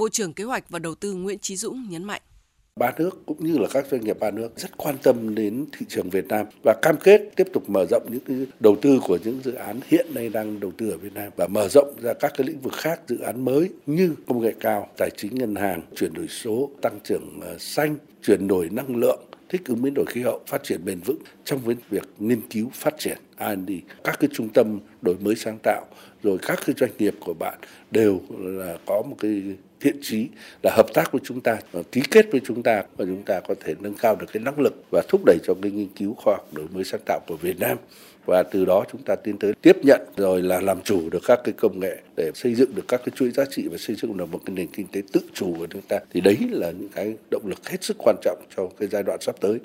Bộ 0.02 0.10
trưởng 0.10 0.34
Kế 0.34 0.44
hoạch 0.44 0.70
và 0.70 0.80
Đầu 0.80 0.96
tư 0.96 1.14
Nguyễn 1.14 1.40
Chí 1.40 1.56
Dũng 1.56 1.86
nhấn 1.90 2.04
mạnh. 2.04 2.22
Ba 2.76 2.92
nước 2.98 3.24
cũng 3.26 3.46
như 3.46 3.58
là 3.58 3.68
các 3.74 3.86
doanh 3.92 4.02
nghiệp 4.02 4.18
ba 4.20 4.32
nước 4.32 4.50
rất 4.58 4.78
quan 4.78 4.98
tâm 5.04 5.36
đến 5.36 5.66
thị 5.78 5.86
trường 5.90 6.10
Việt 6.10 6.28
Nam 6.28 6.46
và 6.64 6.76
cam 6.82 6.96
kết 7.04 7.22
tiếp 7.36 7.48
tục 7.54 7.70
mở 7.70 7.86
rộng 7.90 8.08
những 8.10 8.24
cái 8.28 8.38
đầu 8.60 8.76
tư 8.82 9.00
của 9.04 9.18
những 9.24 9.40
dự 9.44 9.54
án 9.54 9.80
hiện 9.88 10.06
nay 10.14 10.30
đang 10.30 10.60
đầu 10.60 10.72
tư 10.78 10.90
ở 10.90 10.98
Việt 10.98 11.14
Nam 11.14 11.32
và 11.36 11.48
mở 11.48 11.68
rộng 11.68 11.94
ra 12.02 12.14
các 12.14 12.34
cái 12.38 12.48
lĩnh 12.48 12.60
vực 12.62 12.74
khác 12.74 13.02
dự 13.08 13.20
án 13.20 13.46
mới 13.46 13.70
như 13.86 14.16
công 14.28 14.42
nghệ 14.42 14.54
cao, 14.60 14.88
tài 14.98 15.10
chính 15.18 15.36
ngân 15.36 15.56
hàng, 15.56 15.82
chuyển 15.96 16.14
đổi 16.14 16.28
số, 16.28 16.70
tăng 16.82 17.00
trưởng 17.04 17.40
ờ, 17.42 17.58
xanh, 17.58 17.98
chuyển 18.24 18.48
đổi 18.48 18.70
năng 18.70 18.96
lượng 18.96 19.20
thích 19.50 19.62
ứng 19.66 19.82
biến 19.82 19.94
đổi 19.94 20.06
khí 20.06 20.22
hậu, 20.22 20.42
phát 20.48 20.64
triển 20.64 20.86
bền 20.86 21.00
vững 21.00 21.20
trong 21.46 21.60
việc 21.90 22.04
nghiên 22.20 22.42
cứu 22.50 22.70
phát 22.74 22.94
triển 22.98 23.18
R&D, 23.40 23.72
các 24.04 24.20
cái 24.20 24.30
trung 24.34 24.50
tâm 24.50 24.80
đổi 25.02 25.16
mới 25.20 25.36
sáng 25.36 25.58
tạo 25.64 25.86
rồi 26.24 26.38
các 26.42 26.60
cái 26.66 26.76
doanh 26.80 26.92
nghiệp 27.00 27.16
của 27.20 27.34
bạn 27.34 27.60
đều 27.92 28.22
là 28.40 28.78
có 28.86 29.02
một 29.10 29.16
cái 29.20 29.44
thiện 29.82 30.00
trí 30.02 30.28
là 30.64 30.72
hợp 30.76 30.86
tác 30.94 31.12
với 31.12 31.22
chúng 31.26 31.42
ta 31.42 31.58
và 31.72 31.82
ký 31.92 32.02
kết 32.12 32.26
với 32.32 32.42
chúng 32.46 32.64
ta 32.64 32.84
và 32.98 33.06
chúng 33.06 33.24
ta 33.24 33.40
có 33.40 33.56
thể 33.60 33.76
nâng 33.80 33.94
cao 33.94 34.16
được 34.16 34.26
cái 34.34 34.44
năng 34.44 34.60
lực 34.60 34.84
và 34.92 35.02
thúc 35.08 35.22
đẩy 35.26 35.38
cho 35.44 35.54
cái 35.62 35.72
nghiên 35.72 35.90
cứu 35.96 36.14
khoa 36.14 36.34
học 36.34 36.48
đổi 36.54 36.68
mới 36.74 36.84
sáng 36.84 37.02
tạo 37.06 37.20
của 37.28 37.36
Việt 37.36 37.60
Nam 37.60 37.78
và 38.26 38.44
từ 38.52 38.66
đó 38.66 38.86
chúng 38.92 39.02
ta 39.04 39.16
tiến 39.16 39.38
tới 39.38 39.54
tiếp 39.62 39.78
nhận 39.84 40.02
rồi 40.18 40.42
là 40.42 40.62
làm 40.62 40.82
chủ 40.82 41.10
được 41.10 41.22
các 41.26 41.40
cái 41.44 41.54
công 41.58 41.80
nghệ 41.80 42.02
để 42.18 42.32
xây 42.36 42.56
dựng 42.56 42.76
được 42.76 42.88
các 42.88 43.02
cái 43.06 43.14
chuỗi 43.16 43.32
giá 43.32 43.44
trị 43.52 43.68
và 43.72 43.78
xây 43.78 43.96
dựng 43.96 44.18
được 44.18 44.32
một 44.32 44.40
cái 44.46 44.56
nền 44.56 44.68
kinh 44.68 44.88
tế 44.88 45.02
tự 45.12 45.22
chủ 45.34 45.56
của 45.58 45.68
chúng 45.68 45.82
ta 45.82 46.00
thì 46.14 46.22
đấy 46.22 46.38
là 46.50 46.72
những 46.72 46.90
cái 46.90 47.14
động 47.32 47.44
lực 47.46 47.70
hết 47.70 47.84
sức 47.84 47.98
quan 48.00 48.16
trọng 48.22 48.44
cho 48.58 48.70
cái 48.80 48.90
giai 48.92 49.04
đoạn 49.04 49.22
sắp 49.22 49.36
tới. 49.42 49.60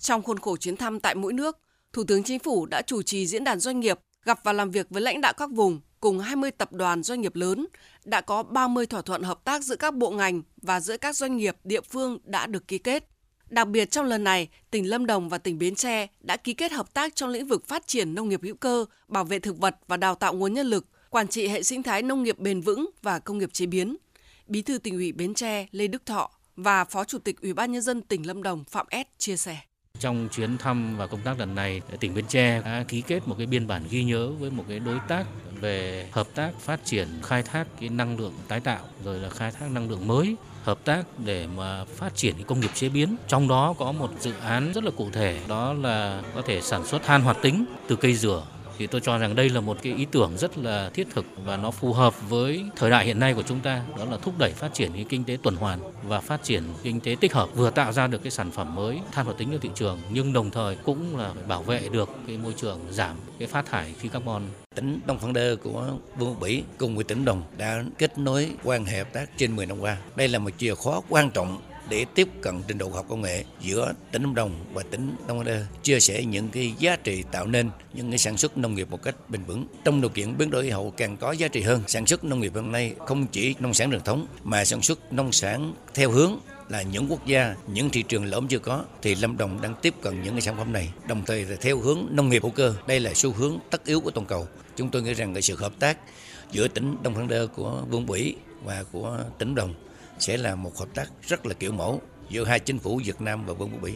Trong 0.00 0.22
khuôn 0.22 0.38
khổ 0.38 0.56
chuyến 0.56 0.76
thăm 0.76 1.00
tại 1.00 1.14
mỗi 1.14 1.32
nước, 1.32 1.58
Thủ 1.92 2.04
tướng 2.04 2.22
Chính 2.22 2.38
phủ 2.38 2.66
đã 2.66 2.82
chủ 2.82 3.02
trì 3.02 3.26
diễn 3.26 3.44
đàn 3.44 3.60
doanh 3.60 3.80
nghiệp, 3.80 3.98
gặp 4.28 4.40
và 4.44 4.52
làm 4.52 4.70
việc 4.70 4.86
với 4.90 5.02
lãnh 5.02 5.20
đạo 5.20 5.32
các 5.36 5.50
vùng 5.50 5.80
cùng 6.00 6.18
20 6.18 6.50
tập 6.50 6.72
đoàn 6.72 7.02
doanh 7.02 7.20
nghiệp 7.20 7.34
lớn, 7.34 7.66
đã 8.04 8.20
có 8.20 8.42
30 8.42 8.86
thỏa 8.86 9.02
thuận 9.02 9.22
hợp 9.22 9.44
tác 9.44 9.64
giữa 9.64 9.76
các 9.76 9.94
bộ 9.94 10.10
ngành 10.10 10.42
và 10.62 10.80
giữa 10.80 10.96
các 10.96 11.16
doanh 11.16 11.36
nghiệp 11.36 11.56
địa 11.64 11.80
phương 11.80 12.18
đã 12.24 12.46
được 12.46 12.68
ký 12.68 12.78
kết. 12.78 13.08
Đặc 13.50 13.68
biệt 13.68 13.90
trong 13.90 14.06
lần 14.06 14.24
này, 14.24 14.48
tỉnh 14.70 14.88
Lâm 14.88 15.06
Đồng 15.06 15.28
và 15.28 15.38
tỉnh 15.38 15.58
Bến 15.58 15.74
Tre 15.74 16.06
đã 16.20 16.36
ký 16.36 16.54
kết 16.54 16.72
hợp 16.72 16.94
tác 16.94 17.14
trong 17.14 17.30
lĩnh 17.30 17.46
vực 17.46 17.68
phát 17.68 17.86
triển 17.86 18.14
nông 18.14 18.28
nghiệp 18.28 18.40
hữu 18.42 18.54
cơ, 18.54 18.84
bảo 19.08 19.24
vệ 19.24 19.38
thực 19.38 19.58
vật 19.58 19.76
và 19.88 19.96
đào 19.96 20.14
tạo 20.14 20.34
nguồn 20.34 20.54
nhân 20.54 20.66
lực, 20.66 20.86
quản 21.10 21.28
trị 21.28 21.48
hệ 21.48 21.62
sinh 21.62 21.82
thái 21.82 22.02
nông 22.02 22.22
nghiệp 22.22 22.38
bền 22.38 22.60
vững 22.60 22.90
và 23.02 23.18
công 23.18 23.38
nghiệp 23.38 23.52
chế 23.52 23.66
biến. 23.66 23.96
Bí 24.46 24.62
thư 24.62 24.78
tỉnh 24.78 24.94
ủy 24.94 25.12
Bến 25.12 25.34
Tre 25.34 25.66
Lê 25.70 25.86
Đức 25.86 26.06
Thọ 26.06 26.30
và 26.56 26.84
Phó 26.84 27.04
Chủ 27.04 27.18
tịch 27.18 27.40
Ủy 27.42 27.52
ban 27.52 27.72
nhân 27.72 27.82
dân 27.82 28.02
tỉnh 28.02 28.26
Lâm 28.26 28.42
Đồng 28.42 28.64
Phạm 28.64 28.86
S 28.92 29.18
chia 29.18 29.36
sẻ. 29.36 29.58
Trong 29.98 30.28
chuyến 30.28 30.58
thăm 30.58 30.96
và 30.96 31.06
công 31.06 31.20
tác 31.20 31.38
lần 31.38 31.54
này, 31.54 31.82
tỉnh 32.00 32.14
Bến 32.14 32.24
Tre 32.28 32.62
đã 32.64 32.84
ký 32.88 33.00
kết 33.00 33.28
một 33.28 33.34
cái 33.38 33.46
biên 33.46 33.66
bản 33.66 33.82
ghi 33.90 34.04
nhớ 34.04 34.30
với 34.30 34.50
một 34.50 34.64
cái 34.68 34.78
đối 34.78 34.98
tác 35.08 35.26
về 35.60 36.08
hợp 36.12 36.26
tác 36.34 36.50
phát 36.60 36.84
triển 36.84 37.08
khai 37.22 37.42
thác 37.42 37.66
cái 37.80 37.88
năng 37.88 38.18
lượng 38.18 38.32
tái 38.48 38.60
tạo 38.60 38.80
rồi 39.04 39.18
là 39.18 39.30
khai 39.30 39.50
thác 39.50 39.70
năng 39.70 39.90
lượng 39.90 40.06
mới 40.06 40.36
hợp 40.62 40.78
tác 40.84 41.04
để 41.24 41.46
mà 41.56 41.84
phát 41.84 42.16
triển 42.16 42.34
công 42.46 42.60
nghiệp 42.60 42.70
chế 42.74 42.88
biến. 42.88 43.16
Trong 43.28 43.48
đó 43.48 43.74
có 43.78 43.92
một 43.92 44.10
dự 44.20 44.32
án 44.42 44.72
rất 44.72 44.84
là 44.84 44.90
cụ 44.96 45.10
thể 45.12 45.40
đó 45.48 45.72
là 45.72 46.22
có 46.34 46.42
thể 46.42 46.60
sản 46.60 46.86
xuất 46.86 47.02
than 47.02 47.22
hoạt 47.22 47.36
tính 47.42 47.64
từ 47.88 47.96
cây 47.96 48.14
dừa 48.14 48.42
thì 48.78 48.86
tôi 48.86 49.00
cho 49.00 49.18
rằng 49.18 49.36
đây 49.36 49.50
là 49.50 49.60
một 49.60 49.76
cái 49.82 49.94
ý 49.94 50.06
tưởng 50.10 50.38
rất 50.38 50.58
là 50.58 50.90
thiết 50.94 51.06
thực 51.14 51.24
và 51.44 51.56
nó 51.56 51.70
phù 51.70 51.92
hợp 51.92 52.28
với 52.28 52.64
thời 52.76 52.90
đại 52.90 53.06
hiện 53.06 53.18
nay 53.18 53.34
của 53.34 53.42
chúng 53.42 53.60
ta, 53.60 53.82
đó 53.98 54.04
là 54.10 54.16
thúc 54.16 54.34
đẩy 54.38 54.52
phát 54.52 54.74
triển 54.74 54.92
cái 54.92 55.04
kinh 55.08 55.24
tế 55.24 55.38
tuần 55.42 55.56
hoàn 55.56 55.78
và 56.02 56.20
phát 56.20 56.42
triển 56.42 56.62
kinh 56.82 57.00
tế 57.00 57.16
tích 57.20 57.32
hợp, 57.32 57.48
vừa 57.54 57.70
tạo 57.70 57.92
ra 57.92 58.06
được 58.06 58.22
cái 58.22 58.30
sản 58.30 58.50
phẩm 58.50 58.74
mới, 58.74 58.98
than 59.12 59.24
hoạt 59.24 59.38
tính 59.38 59.48
cho 59.52 59.58
thị 59.58 59.70
trường, 59.74 59.98
nhưng 60.10 60.32
đồng 60.32 60.50
thời 60.50 60.76
cũng 60.76 61.16
là 61.16 61.30
phải 61.34 61.42
bảo 61.42 61.62
vệ 61.62 61.80
được 61.92 62.08
cái 62.26 62.38
môi 62.38 62.54
trường 62.56 62.80
giảm 62.90 63.16
cái 63.38 63.48
phát 63.48 63.66
thải 63.66 63.94
khí 64.00 64.08
carbon 64.08 64.42
tỉnh 64.74 65.00
Đông 65.06 65.18
Phan 65.18 65.32
Đơ 65.32 65.56
của 65.56 65.90
Vương 66.18 66.40
Bỉ 66.40 66.62
cùng 66.78 66.94
với 66.94 67.04
tỉnh 67.04 67.24
Đồng 67.24 67.42
đã 67.56 67.84
kết 67.98 68.18
nối 68.18 68.50
quan 68.64 68.84
hệ 68.84 68.98
hợp 68.98 69.12
tác 69.12 69.30
trên 69.36 69.56
10 69.56 69.66
năm 69.66 69.80
qua. 69.80 69.96
Đây 70.16 70.28
là 70.28 70.38
một 70.38 70.50
chìa 70.58 70.74
khóa 70.74 71.00
quan 71.08 71.30
trọng 71.30 71.58
để 71.88 72.04
tiếp 72.14 72.28
cận 72.40 72.62
trình 72.68 72.78
độ 72.78 72.88
học 72.88 73.06
công 73.08 73.22
nghệ 73.22 73.44
giữa 73.60 73.92
tỉnh 74.12 74.22
Lâm 74.22 74.34
Đồng 74.34 74.64
và 74.72 74.82
tỉnh 74.90 75.16
Đông 75.26 75.44
Đơ, 75.44 75.64
chia 75.82 76.00
sẻ 76.00 76.24
những 76.24 76.48
cái 76.48 76.74
giá 76.78 76.96
trị 76.96 77.24
tạo 77.32 77.46
nên 77.46 77.70
những 77.94 78.10
cái 78.10 78.18
sản 78.18 78.36
xuất 78.36 78.58
nông 78.58 78.74
nghiệp 78.74 78.90
một 78.90 79.02
cách 79.02 79.14
bền 79.28 79.44
vững. 79.44 79.66
Trong 79.84 80.00
điều 80.00 80.10
kiện 80.10 80.38
biến 80.38 80.50
đổi 80.50 80.62
khí 80.62 80.70
hậu 80.70 80.90
càng 80.96 81.16
có 81.16 81.32
giá 81.32 81.48
trị 81.48 81.62
hơn, 81.62 81.82
sản 81.86 82.06
xuất 82.06 82.24
nông 82.24 82.40
nghiệp 82.40 82.52
hôm 82.54 82.72
nay 82.72 82.94
không 83.06 83.26
chỉ 83.26 83.54
nông 83.58 83.74
sản 83.74 83.90
truyền 83.90 84.00
thống 84.00 84.26
mà 84.44 84.64
sản 84.64 84.82
xuất 84.82 85.12
nông 85.12 85.32
sản 85.32 85.74
theo 85.94 86.10
hướng 86.10 86.38
là 86.68 86.82
những 86.82 87.06
quốc 87.10 87.26
gia, 87.26 87.54
những 87.66 87.90
thị 87.90 88.02
trường 88.02 88.24
lớn 88.24 88.46
chưa 88.48 88.58
có 88.58 88.84
thì 89.02 89.14
Lâm 89.14 89.36
Đồng 89.36 89.60
đang 89.62 89.74
tiếp 89.82 89.94
cận 90.02 90.22
những 90.22 90.34
cái 90.34 90.40
sản 90.40 90.56
phẩm 90.56 90.72
này. 90.72 90.88
Đồng 91.08 91.22
thời 91.26 91.44
là 91.44 91.56
theo 91.60 91.78
hướng 91.78 92.06
nông 92.10 92.28
nghiệp 92.28 92.42
hữu 92.42 92.52
cơ. 92.52 92.74
Đây 92.86 93.00
là 93.00 93.14
xu 93.14 93.32
hướng 93.32 93.58
tất 93.70 93.84
yếu 93.84 94.00
của 94.00 94.10
toàn 94.10 94.26
cầu. 94.26 94.48
Chúng 94.76 94.90
tôi 94.90 95.02
nghĩ 95.02 95.14
rằng 95.14 95.34
cái 95.34 95.42
sự 95.42 95.56
hợp 95.56 95.72
tác 95.78 95.98
giữa 96.52 96.68
tỉnh 96.68 96.96
Đông 97.02 97.14
Phán 97.14 97.28
Đơ 97.28 97.46
của 97.46 97.82
Vương 97.90 98.06
Bỉ 98.06 98.34
và 98.64 98.84
của 98.92 99.18
tỉnh 99.38 99.54
Đồng 99.54 99.74
sẽ 100.20 100.36
là 100.36 100.54
một 100.54 100.78
hợp 100.78 100.88
tác 100.94 101.06
rất 101.28 101.46
là 101.46 101.54
kiểu 101.54 101.72
mẫu 101.72 102.02
giữa 102.30 102.44
hai 102.44 102.60
chính 102.60 102.78
phủ 102.78 103.00
Việt 103.04 103.20
Nam 103.20 103.46
và 103.46 103.52
Vương 103.52 103.70
quốc 103.72 103.82
Bỉ. 103.82 103.92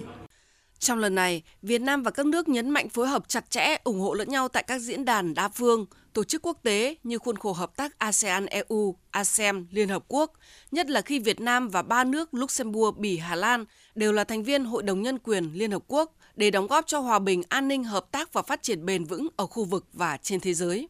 Trong 0.78 0.98
lần 0.98 1.14
này, 1.14 1.42
Việt 1.62 1.80
Nam 1.80 2.02
và 2.02 2.10
các 2.10 2.26
nước 2.26 2.48
nhấn 2.48 2.70
mạnh 2.70 2.88
phối 2.88 3.08
hợp 3.08 3.28
chặt 3.28 3.50
chẽ, 3.50 3.76
ủng 3.84 4.00
hộ 4.00 4.14
lẫn 4.14 4.28
nhau 4.28 4.48
tại 4.48 4.62
các 4.62 4.78
diễn 4.78 5.04
đàn 5.04 5.34
đa 5.34 5.48
phương, 5.48 5.86
tổ 6.12 6.24
chức 6.24 6.42
quốc 6.46 6.58
tế 6.62 6.96
như 7.02 7.18
khuôn 7.18 7.36
khổ 7.36 7.52
hợp 7.52 7.76
tác 7.76 7.98
ASEAN-EU, 7.98 8.94
ASEM, 9.10 9.66
Liên 9.70 9.88
Hợp 9.88 10.04
Quốc, 10.08 10.32
nhất 10.70 10.90
là 10.90 11.00
khi 11.00 11.18
Việt 11.18 11.40
Nam 11.40 11.68
và 11.68 11.82
ba 11.82 12.04
nước 12.04 12.34
Luxembourg, 12.34 12.98
Bỉ, 12.98 13.18
Hà 13.18 13.34
Lan 13.34 13.64
đều 13.94 14.12
là 14.12 14.24
thành 14.24 14.42
viên 14.42 14.64
Hội 14.64 14.82
đồng 14.82 15.02
Nhân 15.02 15.18
quyền 15.18 15.50
Liên 15.54 15.70
Hợp 15.70 15.82
Quốc 15.86 16.12
để 16.36 16.50
đóng 16.50 16.66
góp 16.66 16.86
cho 16.86 16.98
hòa 16.98 17.18
bình, 17.18 17.42
an 17.48 17.68
ninh, 17.68 17.84
hợp 17.84 18.12
tác 18.12 18.32
và 18.32 18.42
phát 18.42 18.62
triển 18.62 18.86
bền 18.86 19.04
vững 19.04 19.28
ở 19.36 19.46
khu 19.46 19.64
vực 19.64 19.86
và 19.92 20.16
trên 20.16 20.40
thế 20.40 20.54
giới. 20.54 20.88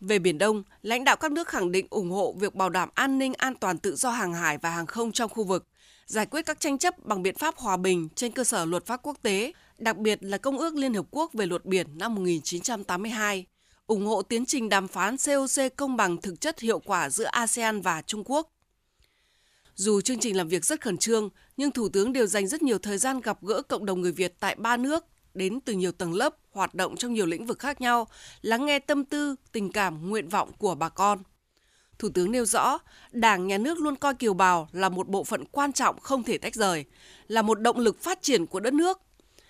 Về 0.00 0.18
Biển 0.18 0.38
Đông, 0.38 0.62
lãnh 0.82 1.04
đạo 1.04 1.16
các 1.16 1.32
nước 1.32 1.48
khẳng 1.48 1.72
định 1.72 1.86
ủng 1.90 2.10
hộ 2.10 2.34
việc 2.38 2.54
bảo 2.54 2.70
đảm 2.70 2.88
an 2.94 3.18
ninh 3.18 3.34
an 3.34 3.54
toàn 3.54 3.78
tự 3.78 3.96
do 3.96 4.10
hàng 4.10 4.34
hải 4.34 4.58
và 4.58 4.70
hàng 4.70 4.86
không 4.86 5.12
trong 5.12 5.30
khu 5.30 5.44
vực, 5.44 5.66
giải 6.06 6.26
quyết 6.26 6.46
các 6.46 6.60
tranh 6.60 6.78
chấp 6.78 7.06
bằng 7.06 7.22
biện 7.22 7.34
pháp 7.34 7.56
hòa 7.56 7.76
bình 7.76 8.08
trên 8.14 8.32
cơ 8.32 8.44
sở 8.44 8.64
luật 8.64 8.86
pháp 8.86 9.00
quốc 9.02 9.16
tế, 9.22 9.52
đặc 9.78 9.96
biệt 9.96 10.18
là 10.22 10.38
Công 10.38 10.58
ước 10.58 10.74
Liên 10.74 10.94
Hợp 10.94 11.06
Quốc 11.10 11.32
về 11.32 11.46
luật 11.46 11.64
biển 11.64 11.86
năm 11.98 12.14
1982, 12.14 13.46
ủng 13.86 14.06
hộ 14.06 14.22
tiến 14.22 14.46
trình 14.46 14.68
đàm 14.68 14.88
phán 14.88 15.16
COC 15.26 15.76
công 15.76 15.96
bằng 15.96 16.16
thực 16.16 16.40
chất 16.40 16.60
hiệu 16.60 16.78
quả 16.78 17.10
giữa 17.10 17.24
ASEAN 17.24 17.80
và 17.80 18.02
Trung 18.02 18.22
Quốc. 18.24 18.52
Dù 19.74 20.00
chương 20.00 20.18
trình 20.18 20.36
làm 20.36 20.48
việc 20.48 20.64
rất 20.64 20.80
khẩn 20.80 20.98
trương, 20.98 21.28
nhưng 21.56 21.70
Thủ 21.70 21.88
tướng 21.88 22.12
đều 22.12 22.26
dành 22.26 22.46
rất 22.46 22.62
nhiều 22.62 22.78
thời 22.78 22.98
gian 22.98 23.20
gặp 23.20 23.42
gỡ 23.42 23.62
cộng 23.62 23.86
đồng 23.86 24.00
người 24.00 24.12
Việt 24.12 24.34
tại 24.40 24.54
ba 24.54 24.76
nước, 24.76 25.04
đến 25.36 25.60
từ 25.60 25.72
nhiều 25.72 25.92
tầng 25.92 26.14
lớp, 26.14 26.34
hoạt 26.52 26.74
động 26.74 26.96
trong 26.96 27.12
nhiều 27.12 27.26
lĩnh 27.26 27.46
vực 27.46 27.58
khác 27.58 27.80
nhau, 27.80 28.06
lắng 28.42 28.66
nghe 28.66 28.78
tâm 28.78 29.04
tư, 29.04 29.34
tình 29.52 29.72
cảm, 29.72 30.10
nguyện 30.10 30.28
vọng 30.28 30.50
của 30.58 30.74
bà 30.74 30.88
con. 30.88 31.18
Thủ 31.98 32.08
tướng 32.14 32.32
nêu 32.32 32.44
rõ, 32.44 32.78
Đảng, 33.12 33.46
Nhà 33.46 33.58
nước 33.58 33.78
luôn 33.78 33.96
coi 33.96 34.14
kiều 34.14 34.34
bào 34.34 34.68
là 34.72 34.88
một 34.88 35.08
bộ 35.08 35.24
phận 35.24 35.44
quan 35.44 35.72
trọng 35.72 36.00
không 36.00 36.22
thể 36.22 36.38
tách 36.38 36.54
rời, 36.54 36.84
là 37.28 37.42
một 37.42 37.60
động 37.60 37.78
lực 37.78 38.02
phát 38.02 38.22
triển 38.22 38.46
của 38.46 38.60
đất 38.60 38.74
nước. 38.74 39.00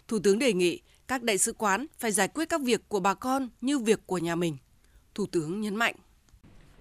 Thủ 0.08 0.18
tướng 0.18 0.38
đề 0.38 0.52
nghị 0.52 0.80
các 1.08 1.22
đại 1.22 1.38
sứ 1.38 1.52
quán 1.52 1.86
phải 1.98 2.12
giải 2.12 2.28
quyết 2.28 2.48
các 2.48 2.60
việc 2.64 2.88
của 2.88 3.00
bà 3.00 3.14
con 3.14 3.48
như 3.60 3.78
việc 3.78 4.00
của 4.06 4.18
nhà 4.18 4.34
mình. 4.34 4.56
Thủ 5.14 5.26
tướng 5.32 5.60
nhấn 5.60 5.76
mạnh. 5.76 5.94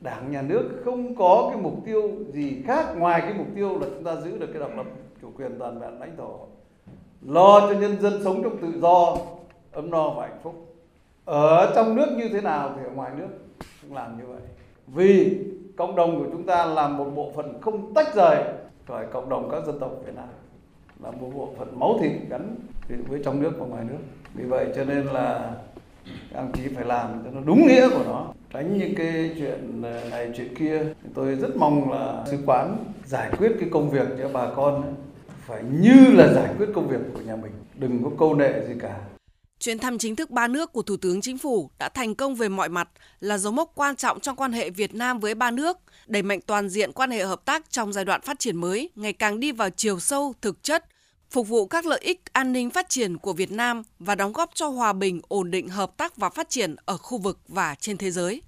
Đảng, 0.01 0.31
Nhà 0.31 0.41
nước 0.41 0.81
không 0.85 1.15
có 1.15 1.49
cái 1.53 1.61
mục 1.61 1.81
tiêu 1.85 2.25
gì 2.33 2.61
khác 2.67 2.93
ngoài 2.97 3.21
cái 3.21 3.33
mục 3.33 3.47
tiêu 3.55 3.79
là 3.79 3.87
chúng 3.89 4.03
ta 4.03 4.21
giữ 4.21 4.37
được 4.37 4.47
cái 4.53 4.59
độc 4.59 4.71
lập, 4.77 4.85
chủ 5.21 5.31
quyền 5.37 5.51
toàn 5.59 5.79
vẹn 5.79 5.99
lãnh 5.99 6.17
thổ. 6.17 6.47
Lo 7.27 7.59
cho 7.59 7.79
nhân 7.79 8.01
dân 8.01 8.23
sống 8.23 8.43
trong 8.43 8.57
tự 8.57 8.79
do, 8.81 9.17
ấm 9.71 9.91
no 9.91 10.09
và 10.09 10.27
hạnh 10.27 10.39
phúc. 10.43 10.75
Ở 11.25 11.71
trong 11.75 11.95
nước 11.95 12.07
như 12.17 12.29
thế 12.29 12.41
nào 12.41 12.73
thì 12.75 12.83
ở 12.83 12.89
ngoài 12.95 13.11
nước 13.17 13.27
cũng 13.81 13.95
làm 13.95 14.17
như 14.17 14.23
vậy. 14.27 14.41
Vì 14.87 15.37
cộng 15.77 15.95
đồng 15.95 16.19
của 16.19 16.29
chúng 16.31 16.43
ta 16.43 16.65
là 16.65 16.87
một 16.87 17.05
bộ 17.15 17.31
phận 17.35 17.61
không 17.61 17.93
tách 17.93 18.15
rời 18.15 18.43
khỏi 18.87 19.05
cộng 19.13 19.29
đồng 19.29 19.49
các 19.51 19.65
dân 19.65 19.79
tộc 19.79 19.91
Việt 20.05 20.15
Nam 20.15 20.27
là 21.03 21.11
một 21.11 21.27
bộ 21.35 21.49
phận 21.57 21.79
máu 21.79 21.97
thịt 22.01 22.11
gắn 22.29 22.55
với 23.07 23.21
trong 23.25 23.41
nước 23.41 23.51
và 23.57 23.65
ngoài 23.65 23.83
nước. 23.89 23.97
Vì 24.33 24.45
vậy 24.45 24.67
cho 24.75 24.83
nên 24.83 25.05
là 25.05 25.51
các 26.05 26.39
ông 26.39 26.51
chí 26.53 26.67
phải 26.75 26.85
làm 26.85 27.21
cho 27.23 27.31
nó 27.31 27.41
đúng 27.45 27.67
nghĩa 27.67 27.89
của 27.89 28.03
nó. 28.05 28.25
Tránh 28.53 28.77
những 28.77 28.95
cái 28.95 29.31
chuyện 29.37 29.81
ờ, 29.83 30.09
này 30.09 30.31
chuyện 30.37 30.55
kia. 30.55 30.81
Tôi 31.13 31.35
rất 31.35 31.57
mong 31.57 31.91
là 31.91 32.23
sứ 32.25 32.37
quán 32.45 32.77
giải 33.05 33.31
quyết 33.37 33.51
cái 33.59 33.69
công 33.71 33.89
việc 33.89 34.07
cho 34.21 34.29
bà 34.33 34.49
con 34.55 34.83
phải 35.47 35.63
như 35.71 36.11
là 36.11 36.33
giải 36.33 36.53
quyết 36.57 36.67
công 36.75 36.89
việc 36.89 36.99
của 37.13 37.21
nhà 37.21 37.35
mình 37.35 37.51
đừng 37.73 38.03
có 38.03 38.09
câu 38.19 38.35
nệ 38.35 38.67
gì 38.67 38.73
cả 38.81 38.99
Chuyến 39.59 39.79
thăm 39.79 39.97
chính 39.97 40.15
thức 40.15 40.31
ba 40.31 40.47
nước 40.47 40.73
của 40.73 40.81
Thủ 40.81 40.97
tướng 40.97 41.21
Chính 41.21 41.37
phủ 41.37 41.69
đã 41.79 41.89
thành 41.89 42.15
công 42.15 42.35
về 42.35 42.49
mọi 42.49 42.69
mặt, 42.69 42.89
là 43.19 43.37
dấu 43.37 43.53
mốc 43.53 43.71
quan 43.75 43.95
trọng 43.95 44.19
trong 44.19 44.35
quan 44.35 44.51
hệ 44.51 44.69
Việt 44.69 44.95
Nam 44.95 45.19
với 45.19 45.35
ba 45.35 45.51
nước, 45.51 45.77
đẩy 46.07 46.21
mạnh 46.21 46.39
toàn 46.45 46.69
diện 46.69 46.91
quan 46.91 47.11
hệ 47.11 47.25
hợp 47.25 47.45
tác 47.45 47.71
trong 47.71 47.93
giai 47.93 48.05
đoạn 48.05 48.21
phát 48.21 48.39
triển 48.39 48.57
mới, 48.57 48.89
ngày 48.95 49.13
càng 49.13 49.39
đi 49.39 49.51
vào 49.51 49.69
chiều 49.69 49.99
sâu, 49.99 50.33
thực 50.41 50.63
chất, 50.63 50.85
phục 51.31 51.47
vụ 51.47 51.67
các 51.67 51.85
lợi 51.85 51.99
ích 52.03 52.21
an 52.33 52.53
ninh 52.53 52.69
phát 52.69 52.89
triển 52.89 53.17
của 53.17 53.33
Việt 53.33 53.51
Nam 53.51 53.83
và 53.99 54.15
đóng 54.15 54.33
góp 54.33 54.49
cho 54.53 54.67
hòa 54.67 54.93
bình, 54.93 55.21
ổn 55.27 55.51
định 55.51 55.67
hợp 55.67 55.97
tác 55.97 56.17
và 56.17 56.29
phát 56.29 56.49
triển 56.49 56.75
ở 56.85 56.97
khu 56.97 57.17
vực 57.17 57.39
và 57.47 57.75
trên 57.79 57.97
thế 57.97 58.11
giới. 58.11 58.41